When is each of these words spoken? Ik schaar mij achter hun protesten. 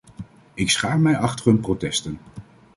Ik 0.53 0.69
schaar 0.69 0.99
mij 0.99 1.17
achter 1.17 1.45
hun 1.45 1.59
protesten. 1.59 2.19